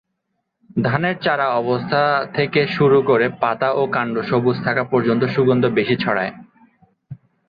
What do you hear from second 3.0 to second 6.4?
করে পাতা ও কাণ্ড সবুজ থাকা পর্যন্ত সুগন্ধ বেশি ছড়ায়।